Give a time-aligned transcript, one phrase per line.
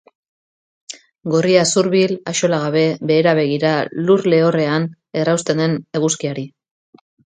[1.33, 3.75] Gorria zurbil, axolagabe, behera begira,
[4.09, 4.89] lur lehorrean
[5.23, 6.47] errausten den eguzkiari.